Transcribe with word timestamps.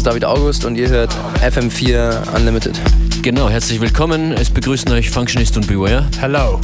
ist 0.00 0.06
David 0.06 0.24
August 0.24 0.64
und 0.64 0.76
ihr 0.76 0.88
hört 0.88 1.14
FM4 1.42 2.34
Unlimited. 2.34 2.80
Genau, 3.20 3.50
herzlich 3.50 3.82
willkommen. 3.82 4.32
Es 4.32 4.48
begrüßen 4.48 4.90
euch 4.92 5.10
Functionist 5.10 5.58
und 5.58 5.66
Beware. 5.66 6.06
Hello. 6.18 6.58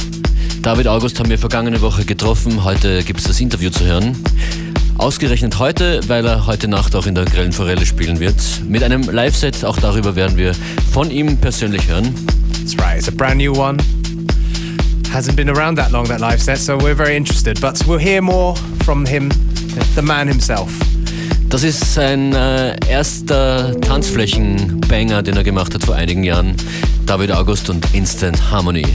David 0.63 0.87
August 0.87 1.19
haben 1.19 1.29
wir 1.29 1.37
vergangene 1.37 1.79
Woche 1.81 2.03
getroffen. 2.03 2.63
Heute 2.63 3.03
gibt 3.03 3.19
es 3.19 3.27
das 3.27 3.39
Interview 3.39 3.69
zu 3.69 3.85
hören. 3.85 4.17
Ausgerechnet 4.97 5.59
heute, 5.59 5.99
weil 6.07 6.25
er 6.25 6.47
heute 6.47 6.67
Nacht 6.67 6.95
auch 6.95 7.05
in 7.05 7.13
der 7.13 7.25
Grellen 7.25 7.51
Forelle 7.51 7.85
spielen 7.85 8.19
wird. 8.19 8.41
Mit 8.67 8.81
einem 8.81 9.03
Live-Set, 9.03 9.63
auch 9.65 9.77
darüber 9.77 10.15
werden 10.15 10.35
wir 10.35 10.53
von 10.91 11.11
ihm 11.11 11.37
persönlich 11.37 11.87
hören. 11.87 12.15
That's 12.53 12.75
right, 12.79 12.97
it's 12.97 13.07
a 13.07 13.11
brand 13.11 13.37
new 13.37 13.53
one. 13.53 13.77
Hasn't 15.13 15.35
been 15.35 15.49
around 15.49 15.77
that 15.77 15.91
long, 15.91 16.07
that 16.07 16.19
live 16.19 16.41
set, 16.41 16.57
so 16.57 16.75
we're 16.79 16.95
very 16.95 17.15
interested. 17.15 17.61
But 17.61 17.79
we'll 17.85 17.99
hear 17.99 18.19
more 18.19 18.55
from 18.83 19.05
him, 19.05 19.29
the 19.95 20.01
man 20.01 20.27
himself. 20.27 20.71
Das 21.49 21.63
ist 21.63 21.93
sein 21.93 22.33
äh, 22.33 22.75
erster 22.89 23.79
Tanzflächen-Banger, 23.81 25.23
den 25.23 25.37
er 25.37 25.43
gemacht 25.43 25.73
hat 25.73 25.83
vor 25.83 25.95
einigen 25.95 26.23
Jahren. 26.23 26.55
David 27.05 27.31
August 27.31 27.69
und 27.69 27.85
Instant 27.93 28.51
Harmony. 28.51 28.85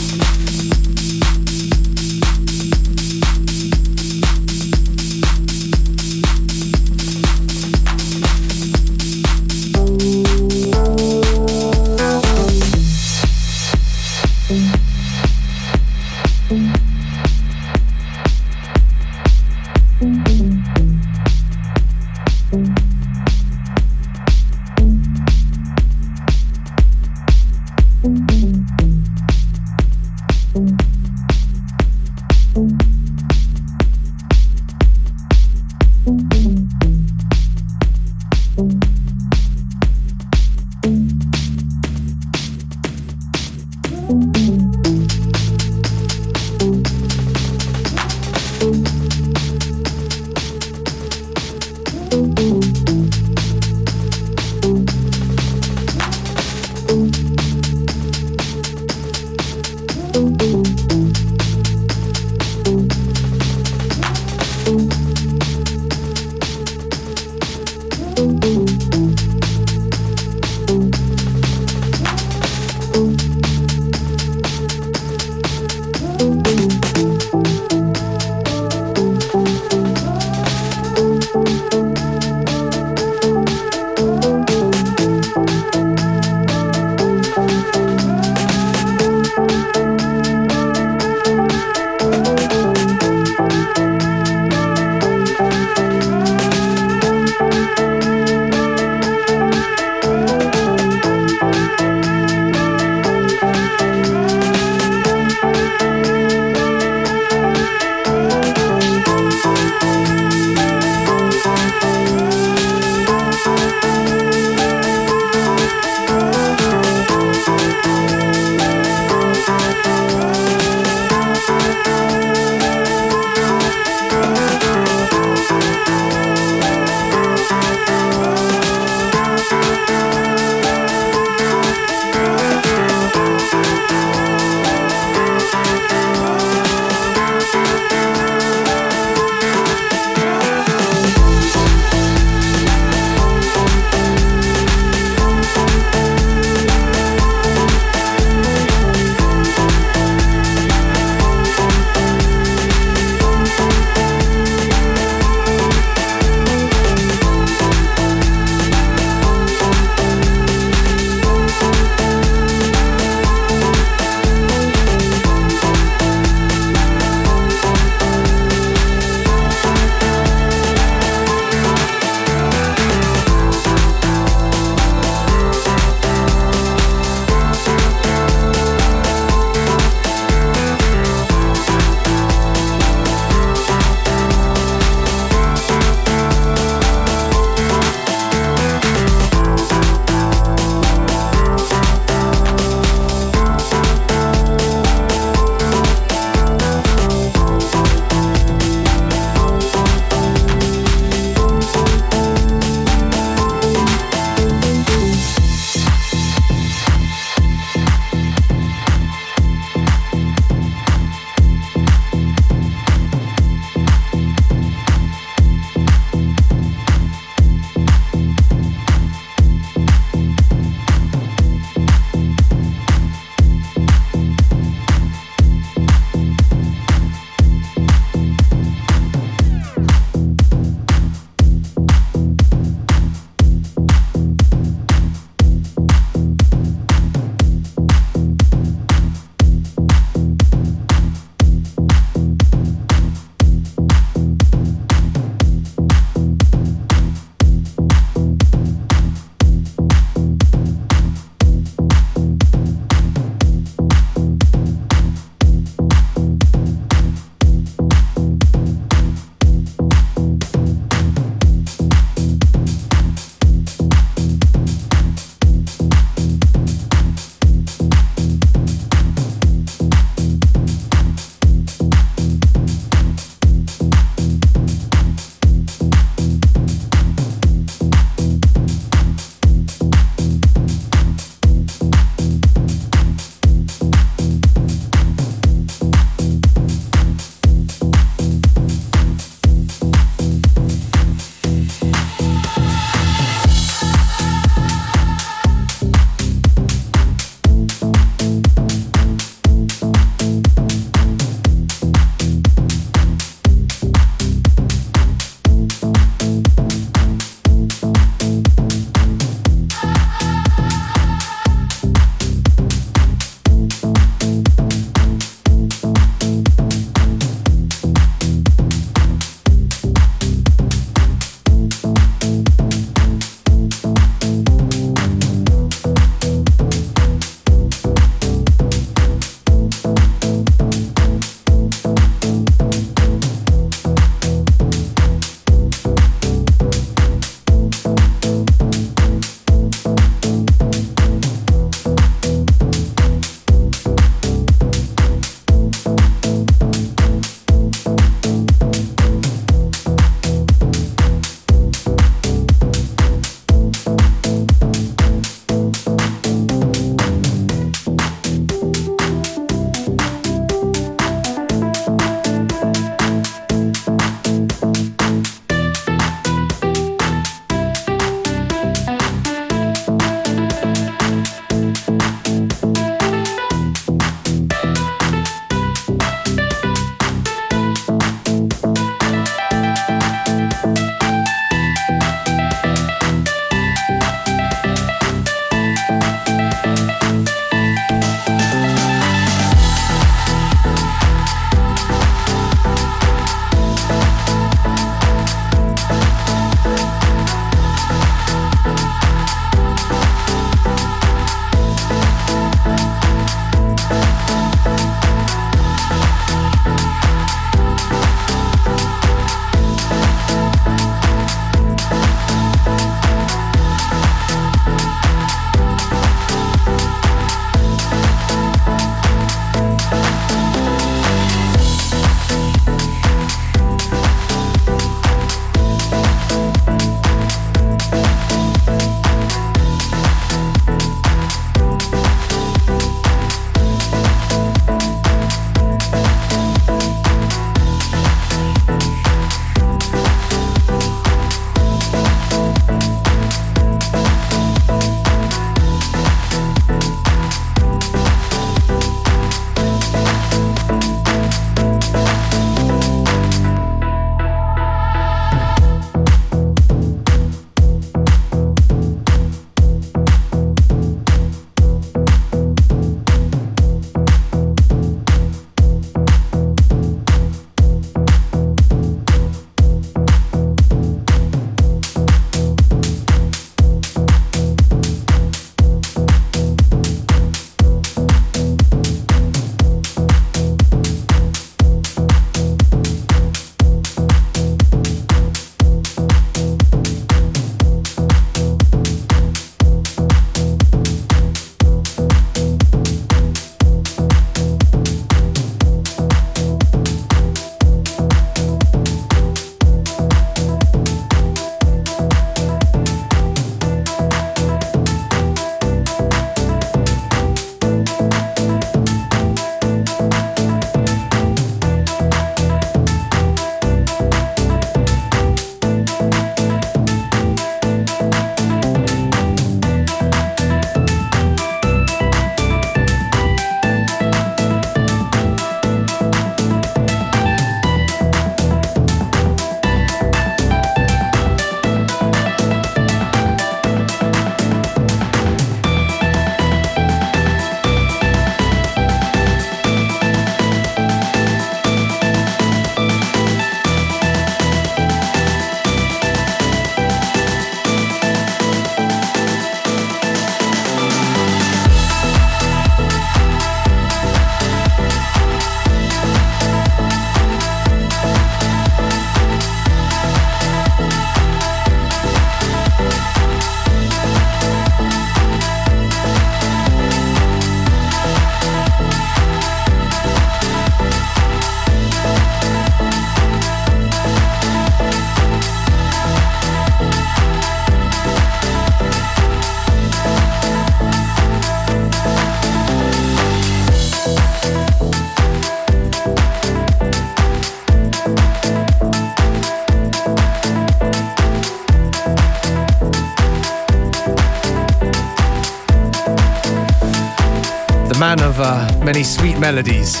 Many 598.94 599.04
sweet 599.04 599.38
melodies, 599.38 600.00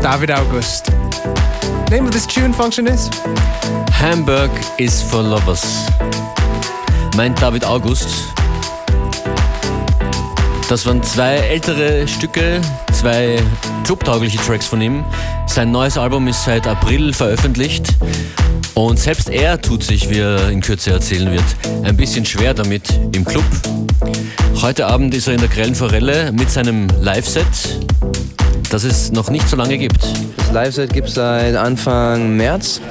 David 0.00 0.30
August. 0.30 0.92
Name 1.90 2.06
of 2.06 2.12
this 2.12 2.24
tune 2.24 2.52
function 2.52 2.86
is? 2.86 3.10
Hamburg 3.90 4.48
is 4.78 5.02
for 5.02 5.20
lovers. 5.20 5.64
Meint 7.16 7.36
David 7.42 7.64
August. 7.64 8.08
Das 10.68 10.86
waren 10.86 11.02
zwei 11.02 11.34
ältere 11.50 12.06
Stücke, 12.06 12.60
zwei 12.92 13.42
clubtaugliche 13.82 14.38
Tracks 14.38 14.66
von 14.66 14.80
ihm. 14.80 15.04
Sein 15.56 15.70
neues 15.70 15.96
Album 15.96 16.28
ist 16.28 16.44
seit 16.44 16.66
April 16.66 17.14
veröffentlicht 17.14 17.88
und 18.74 18.98
selbst 18.98 19.30
er 19.30 19.58
tut 19.58 19.82
sich, 19.82 20.10
wie 20.10 20.18
er 20.18 20.50
in 20.50 20.60
Kürze 20.60 20.90
erzählen 20.90 21.32
wird, 21.32 21.44
ein 21.82 21.96
bisschen 21.96 22.26
schwer 22.26 22.52
damit 22.52 22.82
im 23.12 23.24
Club. 23.24 23.42
Heute 24.60 24.86
Abend 24.86 25.14
ist 25.14 25.28
er 25.28 25.32
in 25.32 25.40
der 25.40 25.48
Grellen 25.48 25.74
Forelle 25.74 26.30
mit 26.30 26.50
seinem 26.50 26.88
Live-Set, 27.00 27.46
das 28.68 28.84
es 28.84 29.12
noch 29.12 29.30
nicht 29.30 29.48
so 29.48 29.56
lange 29.56 29.78
gibt. 29.78 30.02
Das 30.36 30.52
Live-Set 30.52 30.92
gibt 30.92 31.08
es 31.08 31.14
seit 31.14 31.56
Anfang 31.56 32.36
März. 32.36 32.82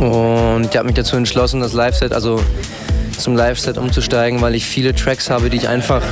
Mhm. 0.00 0.04
Und 0.04 0.66
ich 0.72 0.76
habe 0.76 0.86
mich 0.86 0.96
dazu 0.96 1.14
entschlossen, 1.14 1.60
das 1.60 1.72
Live-Set, 1.72 2.12
also 2.12 2.42
zum 3.16 3.36
Live-Set 3.36 3.78
umzusteigen, 3.78 4.40
weil 4.40 4.56
ich 4.56 4.66
viele 4.66 4.92
Tracks 4.92 5.30
habe, 5.30 5.50
die 5.50 5.58
ich 5.58 5.68
einfach 5.68 6.02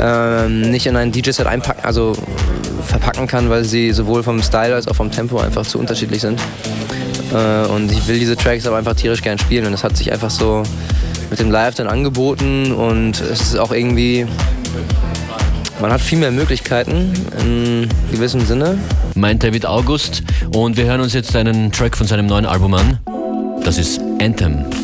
ähm, 0.00 0.60
nicht 0.70 0.86
in 0.86 0.94
ein 0.94 1.10
DJ-Set 1.10 1.48
einpacken, 1.48 1.84
also 1.84 2.12
verpacken 2.84 3.26
kann, 3.26 3.50
weil 3.50 3.64
sie 3.64 3.92
sowohl 3.92 4.22
vom 4.22 4.42
Style 4.42 4.74
als 4.74 4.88
auch 4.88 4.96
vom 4.96 5.10
Tempo 5.10 5.38
einfach 5.38 5.66
zu 5.66 5.78
unterschiedlich 5.78 6.20
sind. 6.20 6.40
Äh, 7.32 7.66
und 7.66 7.90
ich 7.90 8.06
will 8.06 8.18
diese 8.18 8.36
Tracks 8.36 8.66
aber 8.66 8.76
einfach 8.76 8.94
tierisch 8.94 9.22
gern 9.22 9.38
spielen 9.38 9.66
und 9.66 9.72
das 9.72 9.84
hat 9.84 9.96
sich 9.96 10.12
einfach 10.12 10.30
so 10.30 10.62
mit 11.30 11.38
dem 11.38 11.50
Live 11.50 11.74
dann 11.74 11.88
angeboten 11.88 12.72
und 12.72 13.20
es 13.20 13.40
ist 13.40 13.58
auch 13.58 13.72
irgendwie, 13.72 14.26
man 15.80 15.92
hat 15.92 16.00
viel 16.00 16.18
mehr 16.18 16.30
Möglichkeiten 16.30 17.12
in 17.40 17.88
gewissem 18.12 18.44
Sinne. 18.46 18.78
Meint 19.14 19.42
David 19.42 19.66
August 19.66 20.22
und 20.52 20.76
wir 20.76 20.84
hören 20.84 21.00
uns 21.00 21.12
jetzt 21.12 21.34
einen 21.34 21.72
Track 21.72 21.96
von 21.96 22.06
seinem 22.06 22.26
neuen 22.26 22.46
Album 22.46 22.74
an. 22.74 22.98
Das 23.64 23.78
ist 23.78 24.00
Anthem. 24.20 24.83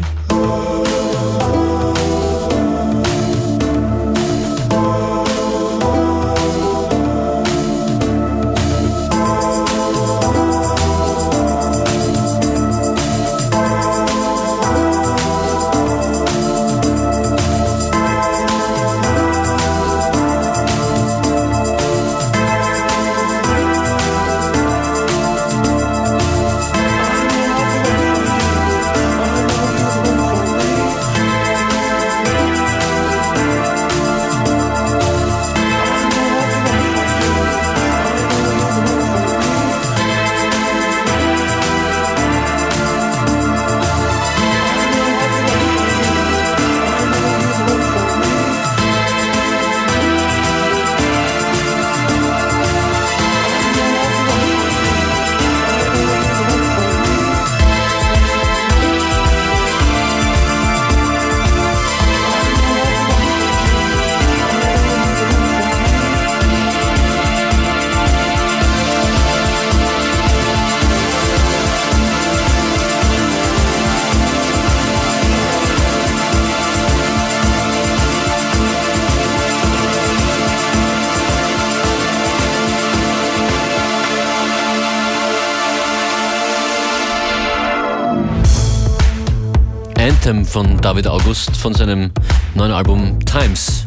Anthem 90.31 90.45
von 90.45 90.77
David 90.77 91.07
August 91.07 91.57
von 91.57 91.73
seinem 91.73 92.09
neuen 92.55 92.71
Album 92.71 93.19
Times. 93.25 93.85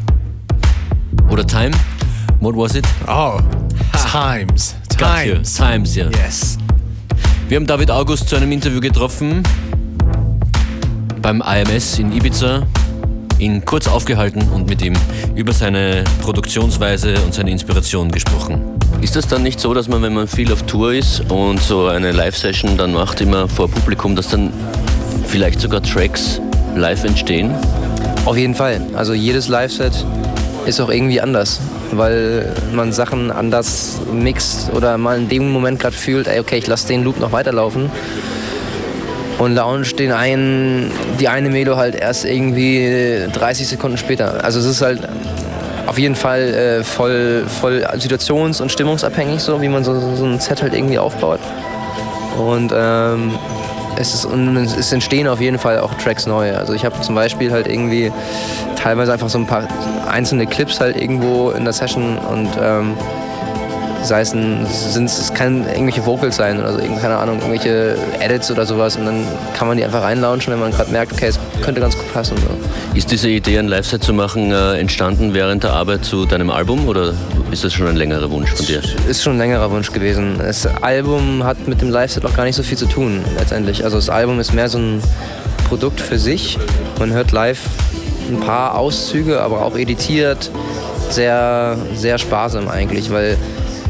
Oder 1.30 1.46
Time? 1.46 1.70
What 2.40 2.54
was 2.54 2.74
it? 2.74 2.84
Oh, 3.08 3.38
Times. 4.12 4.74
Times. 4.90 5.54
Times, 5.54 5.96
ja. 5.96 6.10
Yes. 6.10 6.58
Wir 7.48 7.56
haben 7.56 7.66
David 7.66 7.90
August 7.90 8.28
zu 8.28 8.36
einem 8.36 8.52
Interview 8.52 8.78
getroffen 8.78 9.42
beim 11.22 11.40
IMS 11.42 11.98
in 11.98 12.12
Ibiza, 12.12 12.66
ihn 13.38 13.64
kurz 13.64 13.88
aufgehalten 13.88 14.42
und 14.50 14.68
mit 14.68 14.82
ihm 14.82 14.92
über 15.34 15.54
seine 15.54 16.04
Produktionsweise 16.20 17.14
und 17.24 17.32
seine 17.32 17.52
Inspiration 17.52 18.10
gesprochen. 18.10 18.60
Ist 19.00 19.16
das 19.16 19.26
dann 19.26 19.42
nicht 19.42 19.60
so, 19.60 19.72
dass 19.72 19.88
man, 19.88 20.02
wenn 20.02 20.12
man 20.12 20.28
viel 20.28 20.52
auf 20.52 20.62
Tour 20.64 20.92
ist 20.92 21.22
und 21.30 21.62
so 21.62 21.86
eine 21.86 22.12
Live-Session 22.12 22.76
dann 22.76 22.92
macht, 22.92 23.22
immer 23.22 23.48
vor 23.48 23.70
Publikum, 23.70 24.14
dass 24.14 24.28
dann 24.28 24.52
vielleicht 25.26 25.60
sogar 25.60 25.82
Tracks 25.82 26.40
live 26.76 27.04
entstehen? 27.04 27.54
Auf 28.24 28.36
jeden 28.36 28.54
Fall. 28.54 28.80
Also 28.94 29.12
jedes 29.12 29.48
Live-Set 29.48 30.04
ist 30.66 30.80
auch 30.80 30.88
irgendwie 30.88 31.20
anders, 31.20 31.60
weil 31.92 32.52
man 32.72 32.92
Sachen 32.92 33.30
anders 33.30 34.00
mixt 34.12 34.72
oder 34.72 34.96
mal 34.96 35.18
in 35.18 35.28
dem 35.28 35.50
Moment 35.50 35.78
gerade 35.78 35.94
fühlt, 35.94 36.26
ey, 36.26 36.40
okay, 36.40 36.56
ich 36.56 36.66
lasse 36.66 36.88
den 36.88 37.04
Loop 37.04 37.20
noch 37.20 37.32
weiterlaufen 37.32 37.90
und 39.38 39.54
launch 39.54 39.94
den 39.96 40.12
einen, 40.12 40.90
die 41.20 41.28
eine 41.28 41.50
Melo 41.50 41.76
halt 41.76 41.94
erst 41.94 42.24
irgendwie 42.24 43.26
30 43.32 43.68
Sekunden 43.68 43.98
später. 43.98 44.42
Also 44.44 44.58
es 44.60 44.66
ist 44.66 44.82
halt 44.82 45.00
auf 45.86 45.98
jeden 45.98 46.14
Fall 46.14 46.40
äh, 46.40 46.84
voll, 46.84 47.44
voll 47.60 47.86
situations- 47.98 48.62
und 48.62 48.72
stimmungsabhängig, 48.72 49.40
so 49.40 49.60
wie 49.60 49.68
man 49.68 49.84
so, 49.84 49.98
so 50.14 50.24
ein 50.24 50.40
Set 50.40 50.62
halt 50.62 50.74
irgendwie 50.74 50.98
aufbaut. 50.98 51.40
Und 52.38 52.72
ähm, 52.74 53.32
es, 53.96 54.14
ist, 54.14 54.24
es 54.24 54.92
entstehen 54.92 55.28
auf 55.28 55.40
jeden 55.40 55.58
Fall 55.58 55.78
auch 55.78 55.94
Tracks 55.94 56.26
neu. 56.26 56.54
Also 56.54 56.72
ich 56.72 56.84
habe 56.84 57.00
zum 57.00 57.14
Beispiel 57.14 57.52
halt 57.52 57.66
irgendwie 57.66 58.12
teilweise 58.76 59.12
einfach 59.12 59.28
so 59.28 59.38
ein 59.38 59.46
paar 59.46 59.66
einzelne 60.08 60.46
Clips 60.46 60.80
halt 60.80 60.96
irgendwo 60.96 61.50
in 61.50 61.64
der 61.64 61.72
Session 61.72 62.18
und 62.18 62.48
ähm, 62.60 62.94
sei 64.04 64.20
es 64.20 64.34
ein, 64.34 64.66
sind 64.66 65.06
es 65.06 65.32
kann 65.32 65.66
irgendwelche 65.66 66.04
Vocals 66.04 66.36
sein 66.36 66.60
oder 66.60 66.74
so, 66.74 66.78
keine 67.00 67.16
Ahnung, 67.16 67.38
irgendwelche 67.38 67.96
Edits 68.20 68.50
oder 68.50 68.66
sowas 68.66 68.96
und 68.96 69.06
dann 69.06 69.24
kann 69.54 69.66
man 69.66 69.76
die 69.76 69.84
einfach 69.84 70.02
reinlaunchen, 70.02 70.52
wenn 70.52 70.60
man 70.60 70.70
gerade 70.70 70.90
merkt, 70.92 71.12
okay, 71.12 71.28
es 71.28 71.38
könnte 71.62 71.80
ganz 71.80 71.96
gut 71.96 72.12
passen. 72.12 72.36
So. 72.36 72.96
Ist 72.96 73.10
diese 73.10 73.28
Idee, 73.28 73.58
ein 73.58 73.68
Live-Set 73.68 74.04
zu 74.04 74.12
machen, 74.12 74.52
äh, 74.52 74.78
entstanden 74.78 75.34
während 75.34 75.64
der 75.64 75.72
Arbeit 75.72 76.04
zu 76.04 76.26
deinem 76.26 76.50
Album 76.50 76.86
oder 76.86 77.14
ist 77.50 77.64
das 77.64 77.72
schon 77.72 77.88
ein 77.88 77.96
längerer 77.96 78.30
Wunsch 78.30 78.50
von 78.52 78.66
dir? 78.66 78.82
Ist 79.08 79.22
schon 79.22 79.34
ein 79.34 79.38
längerer 79.38 79.70
Wunsch 79.70 79.90
gewesen. 79.90 80.36
Das 80.38 80.66
Album 80.82 81.42
hat 81.44 81.66
mit 81.66 81.80
dem 81.80 81.90
Live-Set 81.90 82.24
auch 82.26 82.34
gar 82.34 82.44
nicht 82.44 82.56
so 82.56 82.62
viel 82.62 82.78
zu 82.78 82.86
tun, 82.86 83.24
letztendlich. 83.38 83.84
Also 83.84 83.96
das 83.96 84.10
Album 84.10 84.38
ist 84.38 84.52
mehr 84.52 84.68
so 84.68 84.78
ein 84.78 85.02
Produkt 85.68 86.00
für 86.00 86.18
sich. 86.18 86.58
Man 86.98 87.12
hört 87.12 87.32
live 87.32 87.60
ein 88.28 88.40
paar 88.40 88.76
Auszüge, 88.78 89.40
aber 89.40 89.62
auch 89.62 89.76
editiert. 89.76 90.50
Sehr, 91.10 91.76
sehr 91.94 92.18
sparsam 92.18 92.68
eigentlich, 92.68 93.10
weil 93.10 93.36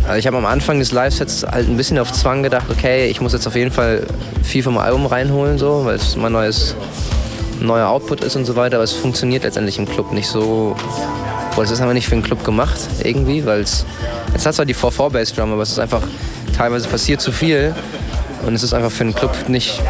also 0.07 0.19
ich 0.19 0.27
habe 0.27 0.37
am 0.37 0.45
Anfang 0.45 0.79
des 0.79 0.93
Live-Sets 0.93 1.47
halt 1.51 1.69
ein 1.69 1.77
bisschen 1.77 1.99
auf 1.99 2.13
Zwang 2.13 2.43
gedacht, 2.43 2.67
okay, 2.71 3.07
ich 3.07 3.21
muss 3.21 3.33
jetzt 3.33 3.47
auf 3.47 3.57
jeden 3.57 3.71
Fall 3.71 4.07
viel 4.43 4.63
vom 4.63 4.77
Album 4.77 5.07
reinholen, 5.07 5.59
so, 5.59 5.85
weil 5.85 5.97
es 5.97 6.15
mein 6.17 6.33
neues, 6.33 6.75
neuer 7.61 7.89
Output 7.89 8.23
ist 8.23 8.37
und 8.37 8.45
so 8.45 8.55
weiter, 8.55 8.77
aber 8.77 8.85
es 8.85 8.93
funktioniert 8.93 9.45
letztendlich 9.45 9.79
im 9.79 9.87
Club 9.87 10.13
nicht 10.13 10.29
so. 10.29 10.77
Oder 11.57 11.65
es 11.65 11.71
ist 11.71 11.81
einfach 11.81 11.95
nicht 11.95 12.07
für 12.07 12.17
den 12.17 12.23
Club 12.23 12.45
gemacht, 12.45 12.79
irgendwie, 13.03 13.47
weil 13.47 13.61
es. 13.61 13.87
Jetzt 14.33 14.45
hat 14.45 14.55
zwar 14.55 14.67
die 14.67 14.75
4-4-Bass-Drum, 14.75 15.53
aber 15.53 15.63
es 15.63 15.71
ist 15.71 15.79
einfach. 15.79 16.03
Teilweise 16.57 16.89
passiert 16.89 17.21
zu 17.21 17.33
viel 17.33 17.75
und 18.47 18.55
es 18.55 18.63
ist 18.63 18.75
einfach 18.75 18.91
für 18.91 19.05
den 19.05 19.15
Club 19.15 19.33
nicht. 19.49 19.83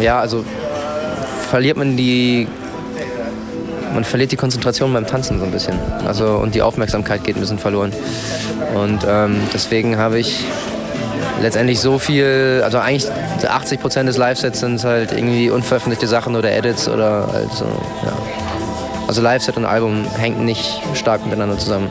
Ja, 0.00 0.18
also 0.18 0.44
verliert 1.48 1.76
man 1.76 1.96
die 1.96 2.48
man 3.92 4.04
verliert 4.04 4.32
die 4.32 4.36
Konzentration 4.36 4.92
beim 4.92 5.06
Tanzen 5.06 5.38
so 5.38 5.44
ein 5.44 5.50
bisschen. 5.50 5.78
Also, 6.06 6.26
und 6.36 6.54
die 6.54 6.62
Aufmerksamkeit 6.62 7.24
geht 7.24 7.36
ein 7.36 7.40
bisschen 7.40 7.58
verloren. 7.58 7.92
Und 8.74 9.00
ähm, 9.08 9.40
deswegen 9.52 9.98
habe 9.98 10.18
ich 10.18 10.44
letztendlich 11.40 11.80
so 11.80 11.98
viel, 11.98 12.62
also 12.64 12.78
eigentlich 12.78 13.10
80 13.46 13.80
Prozent 13.80 14.08
des 14.08 14.16
Live-Sets 14.16 14.60
sind 14.60 14.82
halt 14.84 15.12
irgendwie 15.12 15.50
unveröffentlichte 15.50 16.06
Sachen 16.06 16.36
oder 16.36 16.52
Edits 16.52 16.88
oder 16.88 17.28
halt 17.32 17.52
so, 17.52 17.64
ja. 17.64 18.12
Also 19.08 19.22
Live-Set 19.22 19.56
und 19.56 19.64
Album 19.64 20.06
hängt 20.18 20.40
nicht 20.40 20.80
stark 20.94 21.24
miteinander 21.24 21.58
zusammen. 21.58 21.90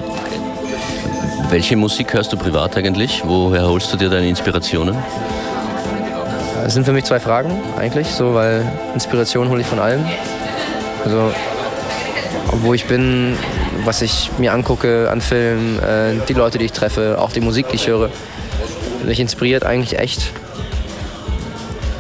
Welche 1.50 1.76
Musik 1.76 2.14
hörst 2.14 2.32
du 2.32 2.38
privat 2.38 2.78
eigentlich? 2.78 3.24
Woher 3.26 3.68
holst 3.68 3.92
du 3.92 3.98
dir 3.98 4.10
deine 4.10 4.30
Inspirationen? 4.30 4.96
Das 6.64 6.76
sind 6.76 6.86
für 6.86 6.94
mich 6.94 7.06
zwei 7.06 7.20
Fragen 7.20 7.52
eigentlich, 7.78 8.08
so, 8.08 8.36
weil 8.36 8.64
Inspiration 8.94 9.50
hole 9.50 9.62
ich 9.62 9.68
von 9.68 9.80
allem. 9.80 10.06
Also 11.04 11.32
wo 12.62 12.74
ich 12.74 12.86
bin, 12.86 13.38
was 13.86 14.02
ich 14.02 14.32
mir 14.38 14.54
angucke 14.54 15.10
an 15.10 15.22
Filmen, 15.22 15.80
äh, 15.80 16.13
die 16.28 16.34
Leute, 16.34 16.58
die 16.58 16.65
ich 16.65 16.72
treffe, 16.72 17.17
auch 17.19 17.32
die 17.32 17.41
Musik, 17.41 17.69
die 17.69 17.76
ich 17.76 17.88
höre. 17.88 18.10
Mich 19.06 19.19
inspiriert 19.19 19.65
eigentlich 19.65 19.98
echt, 19.98 20.32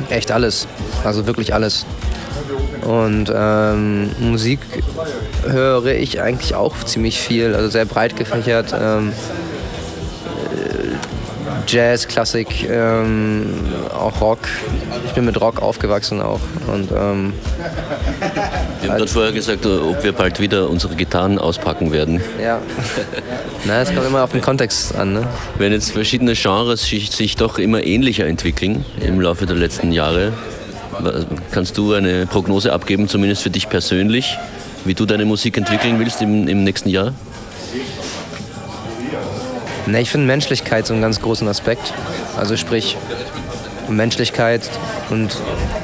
echt 0.09 0.31
alles. 0.31 0.67
Also 1.03 1.25
wirklich 1.25 1.53
alles. 1.53 1.85
Und 2.81 3.31
ähm, 3.33 4.11
Musik 4.19 4.59
höre 5.47 5.93
ich 5.93 6.21
eigentlich 6.21 6.55
auch 6.55 6.75
ziemlich 6.83 7.19
viel, 7.19 7.55
also 7.55 7.69
sehr 7.69 7.85
breit 7.85 8.15
gefächert. 8.15 8.73
Ähm, 8.79 9.13
Jazz, 11.67 12.07
Klassik, 12.07 12.67
ähm, 12.67 13.53
auch 13.93 14.21
Rock. 14.21 14.39
Ich 15.05 15.11
bin 15.13 15.25
mit 15.25 15.39
Rock 15.39 15.61
aufgewachsen 15.61 16.19
auch. 16.19 16.39
Und, 16.65 16.91
ähm, 16.91 17.33
wir 18.81 18.89
haben 18.89 18.97
gerade 18.97 19.11
vorher 19.11 19.31
gesagt, 19.31 19.65
ob 19.65 20.03
wir 20.03 20.13
bald 20.13 20.39
wieder 20.39 20.69
unsere 20.69 20.95
Gitarren 20.95 21.37
auspacken 21.37 21.91
werden. 21.91 22.21
Ja. 22.41 22.61
Na, 23.65 23.81
es 23.81 23.93
kommt 23.93 24.07
immer 24.07 24.23
auf 24.23 24.31
den 24.31 24.41
Kontext 24.41 24.95
an. 24.95 25.13
Ne? 25.13 25.27
Wenn 25.57 25.73
jetzt 25.73 25.91
verschiedene 25.91 26.33
Genres 26.33 26.83
sich, 26.83 27.35
doch 27.35 27.59
immer 27.59 27.83
ähnlicher 27.83 28.25
entwickeln 28.25 28.85
im 29.05 29.19
Laufe 29.19 29.45
der 29.45 29.57
letzten 29.57 29.91
Jahre, 29.91 30.33
kannst 31.51 31.77
du 31.77 31.93
eine 31.93 32.25
Prognose 32.25 32.71
abgeben, 32.71 33.07
zumindest 33.07 33.43
für 33.43 33.49
dich 33.49 33.69
persönlich, 33.69 34.37
wie 34.85 34.93
du 34.93 35.05
deine 35.05 35.25
Musik 35.25 35.57
entwickeln 35.57 35.99
willst 35.99 36.21
im, 36.21 36.47
im 36.47 36.63
nächsten 36.63 36.89
Jahr? 36.89 37.13
Ne, 39.85 40.01
ich 40.01 40.09
finde 40.09 40.27
Menschlichkeit 40.27 40.87
so 40.87 40.93
einen 40.93 41.01
ganz 41.01 41.21
großen 41.21 41.47
Aspekt. 41.47 41.93
Also 42.37 42.55
sprich 42.55 42.95
Menschlichkeit 43.89 44.61
und 45.09 45.35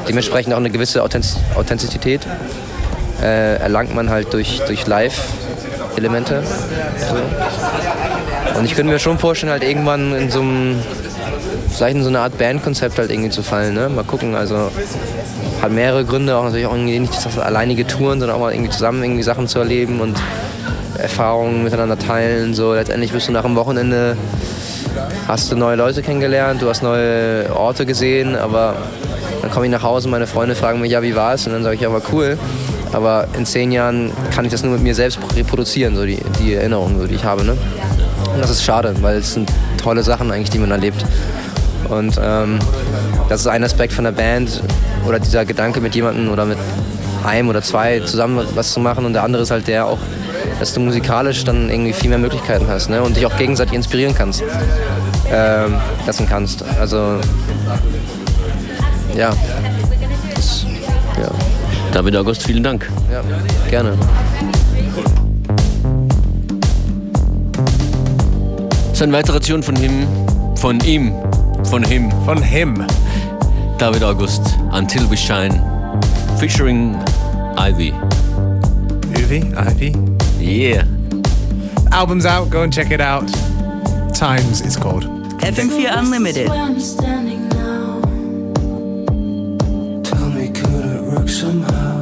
dementsprechend 0.08 0.53
auch 0.53 0.58
eine 0.58 0.69
gewisse 0.69 1.03
Authentiz 1.03 1.38
Authentizität 1.55 2.21
äh, 3.21 3.58
erlangt 3.58 3.95
man 3.95 4.10
halt 4.10 4.34
durch, 4.34 4.62
durch 4.67 4.88
Live-Elemente. 4.88 6.43
So. 6.97 8.60
Und 8.60 8.65
ich 8.65 8.75
könnte 8.75 8.91
mir 8.91 8.99
schon 8.99 9.17
vorstellen, 9.17 9.51
halt 9.51 9.63
irgendwann 9.63 10.15
in 10.15 10.30
so 10.30 10.41
einem, 10.41 10.82
vielleicht 11.69 11.97
in 11.97 12.04
so 12.04 12.10
eine 12.10 12.19
Art 12.19 12.38
Bandkonzept 12.38 12.97
halt 12.97 13.12
irgendwie 13.12 13.30
zu 13.30 13.43
fallen. 13.43 13.73
Ne? 13.73 13.89
Mal 13.89 14.04
gucken, 14.04 14.36
also 14.36 14.71
hat 15.62 15.71
mehrere 15.71 16.06
Gründe, 16.06 16.36
auch 16.36 16.43
natürlich 16.43 16.65
auch 16.65 16.73
irgendwie 16.73 16.99
nicht 16.99 17.13
das 17.13 17.38
alleinige 17.38 17.86
Touren, 17.88 18.19
sondern 18.19 18.38
auch 18.38 18.41
mal 18.41 18.54
irgendwie 18.54 18.71
zusammen 18.71 19.04
irgendwie 19.04 19.23
Sachen 19.23 19.47
zu 19.47 19.60
erleben 19.60 19.99
und 19.99 20.17
Erfahrungen 20.97 21.63
miteinander 21.63 21.97
teilen. 21.97 22.54
So 22.54 22.73
letztendlich 22.73 23.12
bist 23.12 23.28
du 23.28 23.32
nach 23.32 23.43
dem 23.43 23.56
Wochenende 23.56 24.15
hast 25.28 25.51
du 25.51 25.56
neue 25.56 25.75
Leute 25.75 26.01
kennengelernt, 26.01 26.62
du 26.62 26.69
hast 26.69 26.84
neue 26.84 27.54
Orte 27.54 27.86
gesehen, 27.86 28.36
aber 28.36 28.75
dann 29.41 29.51
komme 29.51 29.65
ich 29.65 29.71
nach 29.71 29.84
Hause 29.84 30.08
und 30.08 30.12
meine 30.12 30.28
Freunde 30.28 30.56
fragen 30.56 30.80
mich, 30.80 30.91
ja, 30.91 31.01
wie 31.01 31.15
war 31.15 31.34
es? 31.34 31.45
Und 31.45 31.54
dann 31.54 31.63
sage 31.63 31.75
ich, 31.75 31.82
ja, 31.82 31.91
war 31.91 32.01
cool. 32.12 32.38
Aber 32.93 33.28
in 33.38 33.45
zehn 33.45 33.71
Jahren 33.71 34.12
kann 34.34 34.45
ich 34.45 34.52
das 34.52 34.63
nur 34.63 34.74
mit 34.74 34.82
mir 34.82 34.95
selbst 34.95 35.19
reproduzieren, 35.36 35.95
so 35.95 36.06
die, 36.06 36.19
die 36.39 36.54
Erinnerungen, 36.54 37.00
so, 37.00 37.08
die 37.08 37.15
ich 37.15 37.24
habe. 37.24 37.43
Ne? 37.43 37.58
Und 38.34 38.41
das 38.41 38.50
ist 38.50 38.63
schade, 38.63 38.93
weil 39.02 39.17
es 39.17 39.34
sind 39.34 39.52
tolle 39.82 40.04
Sachen 40.04 40.32
eigentlich, 40.32 40.50
die 40.50 40.60
man 40.60 40.71
erlebt. 40.71 41.06
Und 41.89 42.19
ähm, 42.21 42.60
das 43.30 43.41
ist 43.41 43.48
ein 43.48 43.63
Aspekt 43.63 43.93
von 43.93 44.06
der 44.06 44.12
Band 44.12 44.62
oder 45.08 45.19
dieser 45.19 45.45
Gedanke 45.45 45.82
mit 45.82 45.95
jemandem 45.95 46.32
oder 46.32 46.45
mit 46.45 46.58
einem 47.26 47.50
oder 47.50 47.62
zwei 47.62 48.00
zusammen 48.00 48.45
was 48.56 48.74
zu 48.74 48.80
machen. 48.80 49.06
Und 49.06 49.13
der 49.13 49.24
andere 49.24 49.43
ist 49.43 49.52
halt 49.52 49.67
der 49.67 49.86
auch, 49.86 50.00
dass 50.60 50.74
du 50.74 50.80
musikalisch 50.80 51.43
dann 51.43 51.69
irgendwie 51.69 51.93
viel 51.93 52.10
mehr 52.10 52.17
Möglichkeiten 52.17 52.67
hast 52.67 52.89
ne? 52.89 53.02
und 53.02 53.17
dich 53.17 53.26
auch 53.26 53.38
gegenseitig 53.38 53.74
inspirieren 53.74 54.15
kannst, 54.15 54.43
ähm, 55.32 55.76
lassen 56.06 56.28
kannst. 56.28 56.63
Also 56.80 57.19
ja. 59.15 59.32
Das, 60.36 60.65
ja. 61.19 61.54
David 61.95 62.17
August, 62.17 62.43
vielen 62.43 62.62
Dank. 62.62 62.91
Ja, 63.10 63.21
gerne. 63.69 63.97
Das 68.89 68.91
ist 68.91 69.01
eine 69.01 69.13
weitere 69.13 69.39
Tune 69.39 69.63
von 69.63 69.77
ihm, 69.81 70.05
von 70.58 70.77
ihm, 70.81 71.13
von 71.63 71.86
him. 71.86 72.12
Von 72.25 72.43
him. 72.43 72.86
David 73.77 74.03
August, 74.03 74.41
Until 74.73 75.10
We 75.10 75.15
Shine, 75.15 75.58
featuring 76.38 76.97
Ivy. 77.55 77.93
Ivy? 79.15 79.53
Ivy? 79.55 79.95
Yeah. 80.38 80.84
Album's 81.91 82.25
out, 82.25 82.49
go 82.49 82.63
and 82.63 82.73
check 82.73 82.91
it 82.91 82.99
out. 82.99 83.25
Times 84.13 84.60
it's 84.60 84.75
called. 84.75 85.05
FM4 85.39 85.97
Unlimited. 85.97 87.44
Tell 91.36 91.94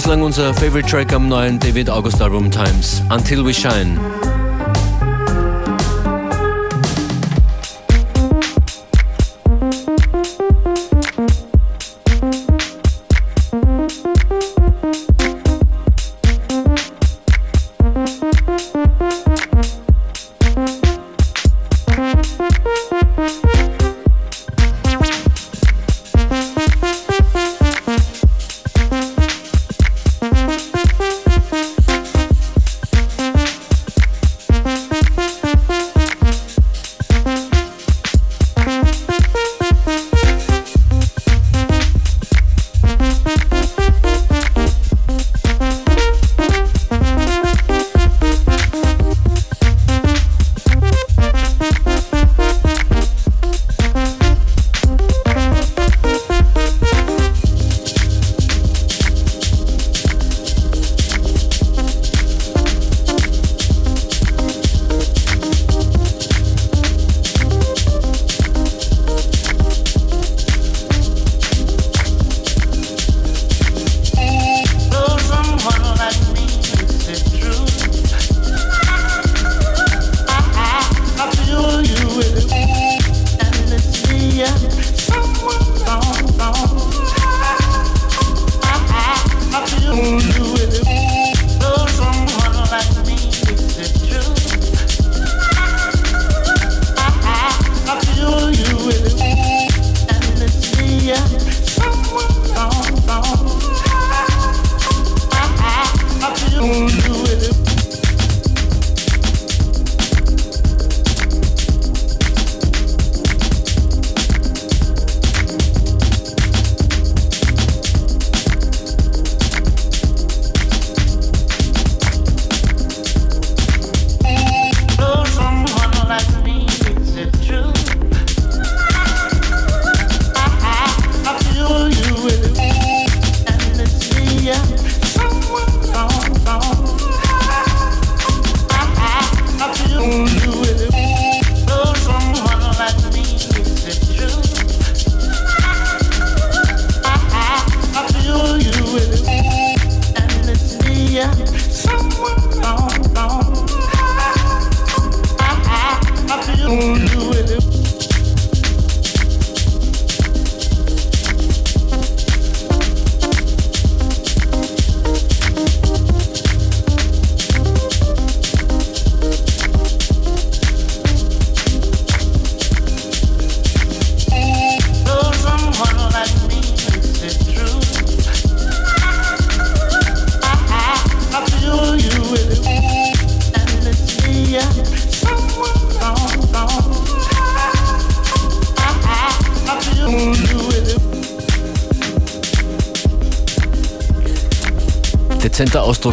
bislang 0.00 0.22
unser 0.22 0.54
Favorite 0.54 0.88
Track 0.88 1.12
am 1.12 1.28
neuen 1.28 1.58
David 1.58 1.90
August 1.90 2.22
Album 2.22 2.50
Times, 2.50 3.02
Until 3.10 3.44
We 3.44 3.52
Shine. 3.52 4.29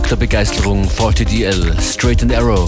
Der 0.05 0.15
Begeisterung 0.15 0.87
40DL, 0.87 1.81
Straight 1.81 2.21
and 2.21 2.33
Arrow. 2.33 2.65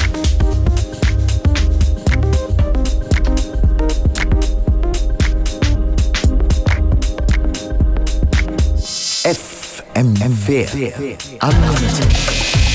FM4 9.23 11.17
Unlimited. 11.41 12.68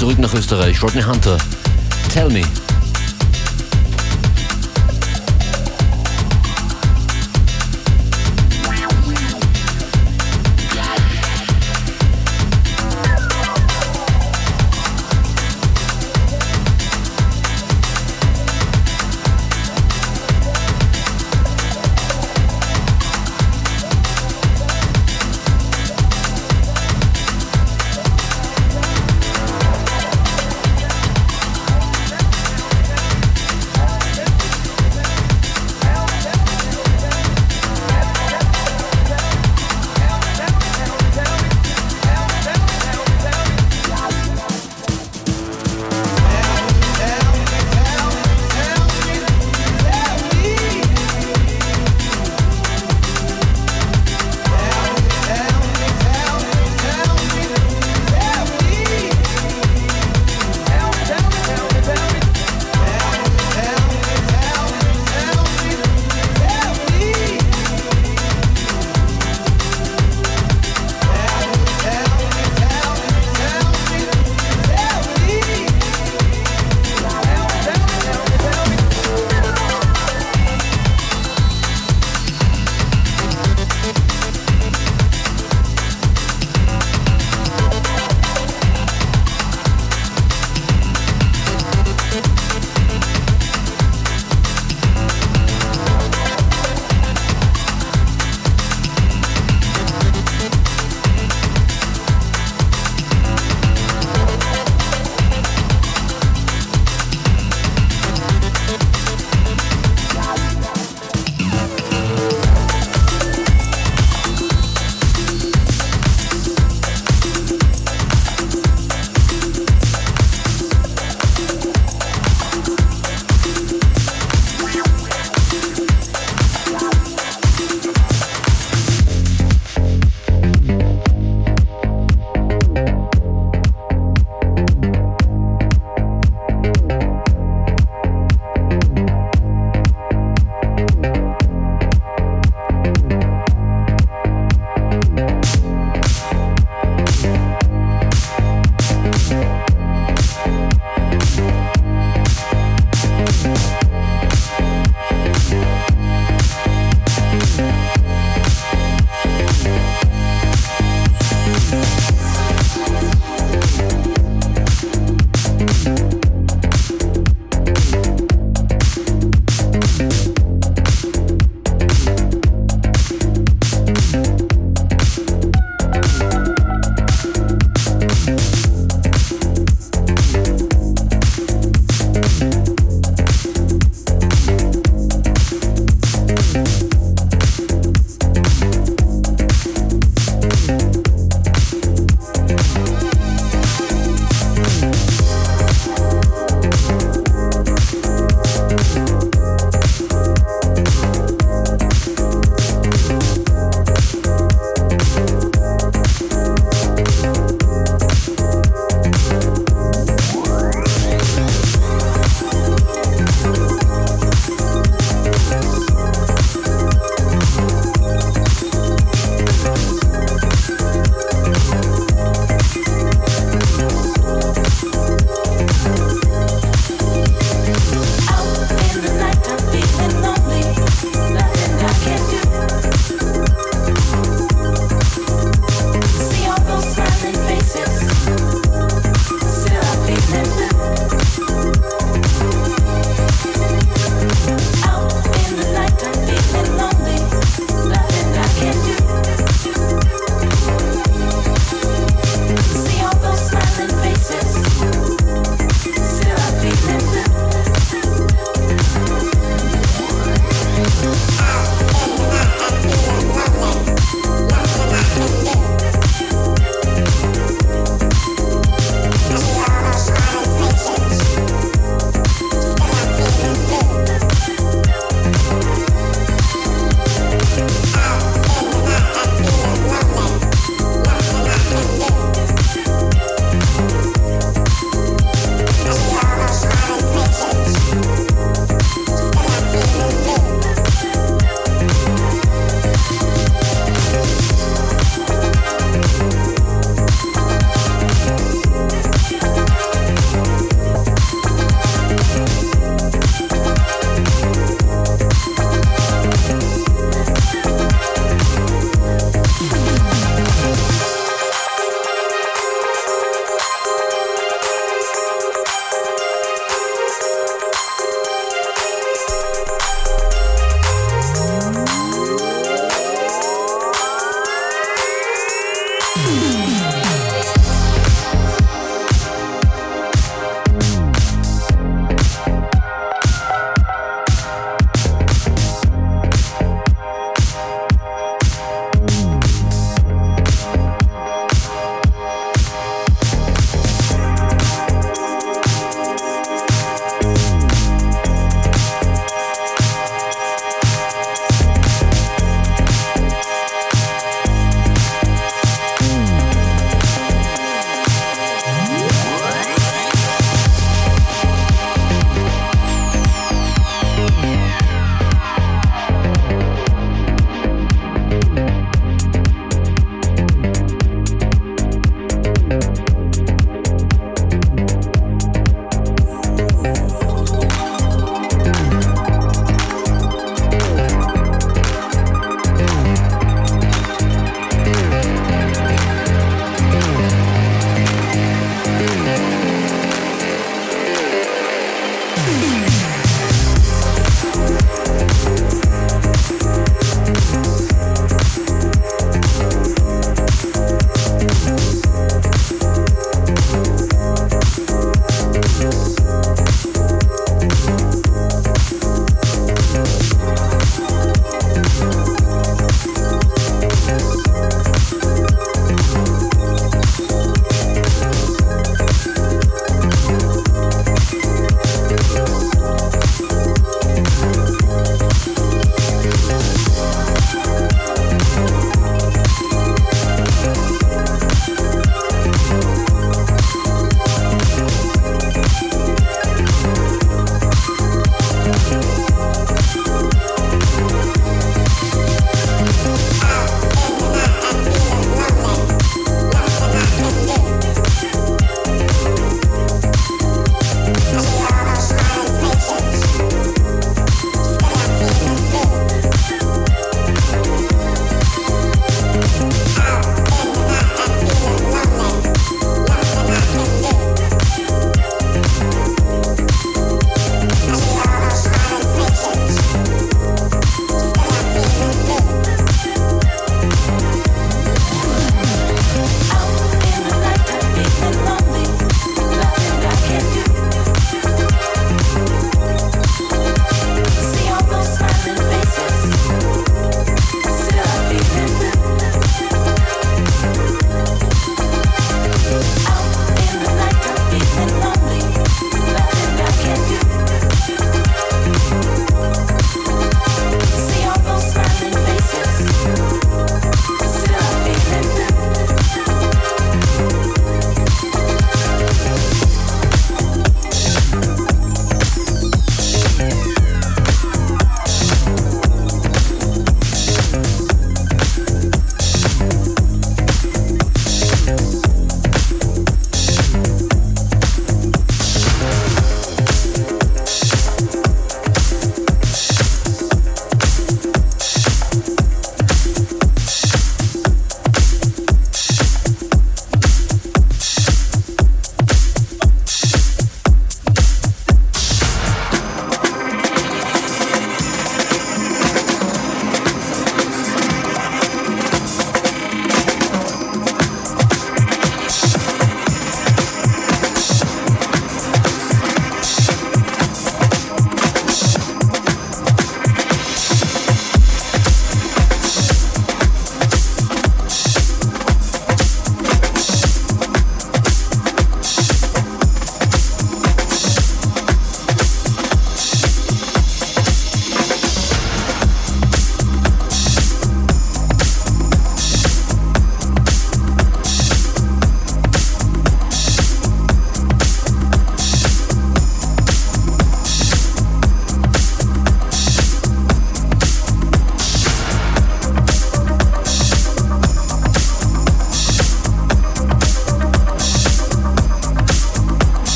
Zurück 0.00 0.18
nach 0.18 0.32
Österreich. 0.32 0.82
Rodney 0.82 1.02
Hunter. 1.02 1.36
Tell 2.08 2.30
me. 2.30 2.42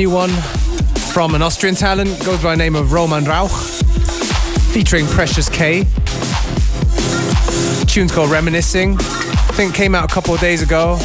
Brand 0.00 0.12
new 0.12 0.16
one 0.16 0.30
from 1.12 1.34
an 1.34 1.42
Austrian 1.42 1.74
talent, 1.74 2.08
goes 2.24 2.42
by 2.42 2.52
the 2.52 2.56
name 2.56 2.74
of 2.74 2.92
Roman 2.92 3.22
Rauch, 3.24 3.50
featuring 4.72 5.06
Precious 5.06 5.50
K. 5.50 5.82
The 7.80 7.84
tune's 7.86 8.10
called 8.10 8.30
Reminiscing. 8.30 8.94
I 8.94 9.52
think 9.52 9.74
came 9.74 9.94
out 9.94 10.10
a 10.10 10.14
couple 10.14 10.32
of 10.32 10.40
days 10.40 10.62
ago. 10.62 10.96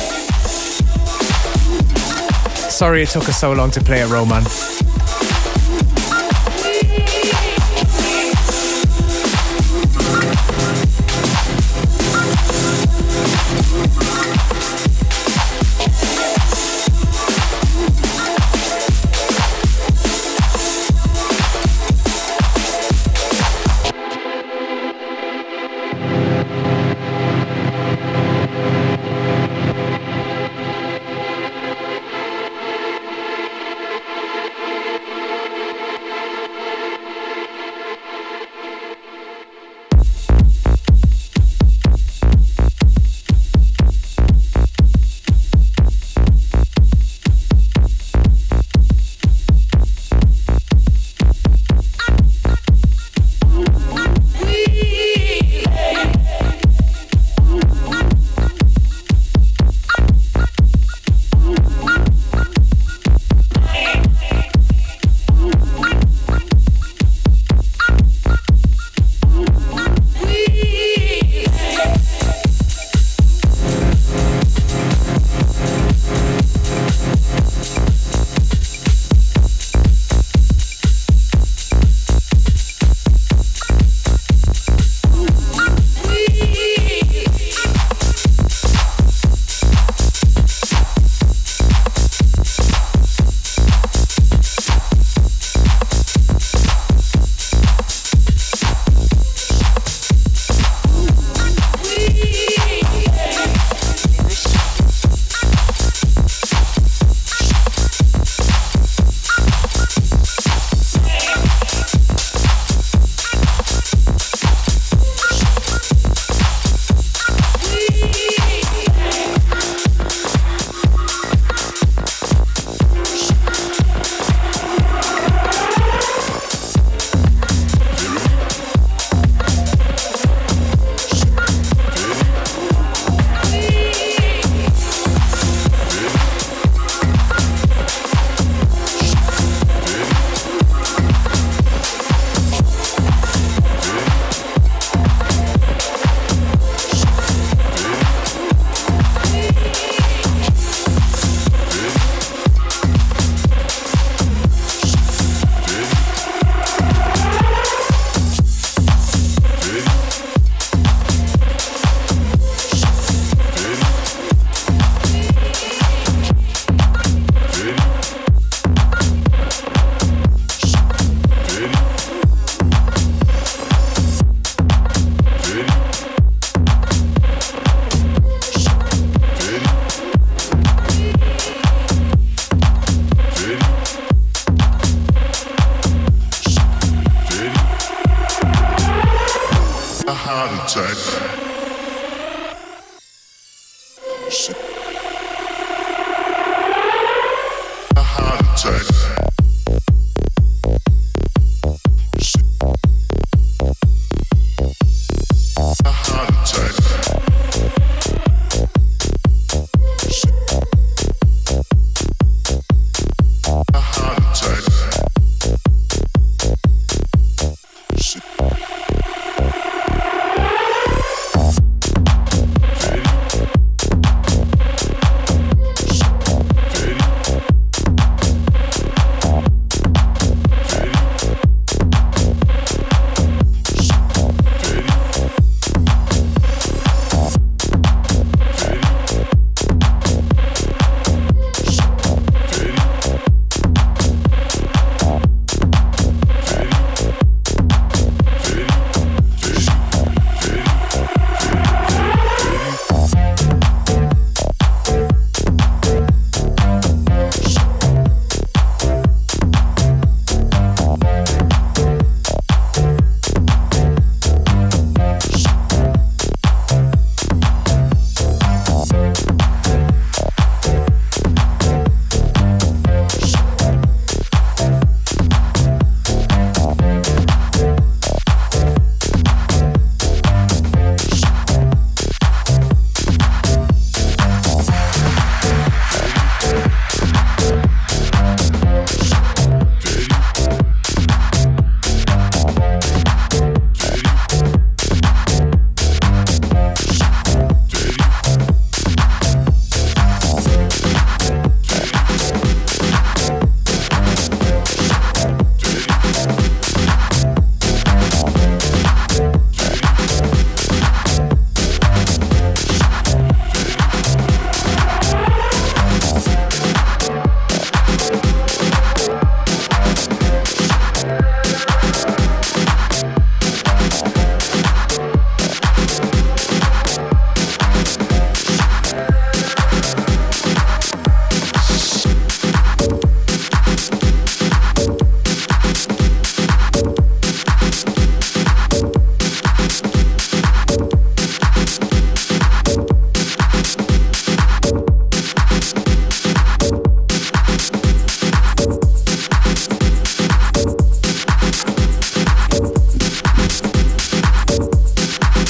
Sorry 2.70 3.04
it 3.04 3.10
took 3.10 3.28
us 3.28 3.38
so 3.38 3.52
long 3.52 3.70
to 3.72 3.82
play 3.82 4.00
it, 4.00 4.08
Roman. 4.08 4.46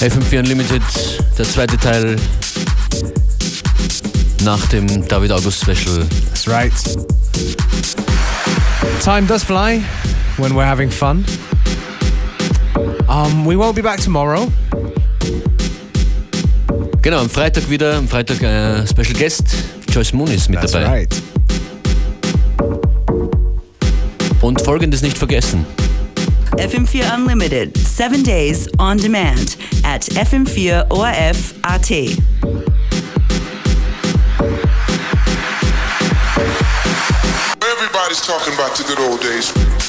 FM4 0.06 0.38
Unlimited, 0.40 0.84
der 1.36 1.46
zweite 1.46 1.78
Teil 1.78 2.16
nach 4.44 4.64
dem 4.68 5.08
David 5.08 5.32
August 5.32 5.62
Special. 5.62 6.06
That's 6.28 6.48
right. 6.48 6.72
Time 9.04 9.26
does 9.26 9.44
fly 9.44 9.82
when 10.38 10.54
we're 10.54 10.64
having 10.64 10.92
fun. 10.92 11.26
Um, 13.08 13.46
we 13.48 13.56
won't 13.56 13.74
be 13.76 13.82
back 13.82 14.00
tomorrow. 14.00 14.52
Genau, 17.02 17.22
am 17.22 17.30
Freitag 17.30 17.68
wieder, 17.68 17.96
am 17.96 18.08
Freitag 18.08 18.44
äh, 18.44 18.86
Special 18.86 19.14
Guest, 19.18 19.56
Joyce 19.90 20.14
Moon 20.14 20.30
ist 20.30 20.50
mit 20.50 20.60
That's 20.60 20.74
dabei. 20.74 20.86
right. 20.88 21.16
Und 24.42 24.62
folgendes 24.62 25.02
nicht 25.02 25.18
vergessen. 25.18 25.66
FM4 26.58 27.14
Unlimited, 27.16 27.76
seven 27.76 28.24
days 28.24 28.70
on 28.78 28.98
demand 28.98 29.58
at 29.96 30.02
FM4 30.02 30.92
ORF 30.92 31.58
AT. 31.64 31.90
Everybody's 37.64 38.22
talking 38.28 38.54
about 38.56 38.76
the 38.76 38.84
good 38.86 39.00
old 39.00 39.22
days. 39.22 39.85